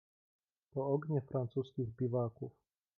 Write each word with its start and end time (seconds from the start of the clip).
"To 0.73 0.83
ognie 0.85 1.21
francuskich 1.21 1.89
biwaków." 1.91 2.51